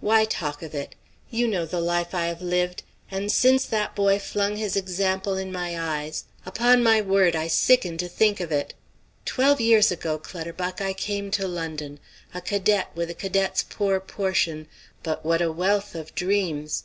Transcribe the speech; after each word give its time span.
Why 0.00 0.24
talk 0.24 0.60
of 0.64 0.74
it? 0.74 0.96
You 1.30 1.46
know 1.46 1.64
the 1.64 1.80
life 1.80 2.12
I 2.12 2.26
have 2.26 2.42
lived, 2.42 2.82
and 3.12 3.30
since 3.30 3.64
that 3.66 3.94
boy 3.94 4.18
flung 4.18 4.56
his 4.56 4.74
example 4.74 5.36
in 5.36 5.52
my 5.52 5.78
eyes, 5.80 6.24
upon 6.44 6.82
my 6.82 7.00
word 7.00 7.36
I 7.36 7.46
sicken 7.46 7.96
to 7.98 8.08
think 8.08 8.40
of 8.40 8.50
it. 8.50 8.74
Twelve 9.24 9.60
years 9.60 9.92
ago, 9.92 10.18
Clutterbuck, 10.18 10.80
I 10.80 10.94
came 10.94 11.30
to 11.30 11.46
London, 11.46 12.00
a 12.34 12.40
cadet 12.40 12.90
with 12.96 13.08
a 13.08 13.14
cadet's 13.14 13.62
poor 13.62 14.00
portion, 14.00 14.66
but 15.04 15.24
what 15.24 15.40
a 15.40 15.52
wealth 15.52 15.94
of 15.94 16.12
dreams! 16.16 16.82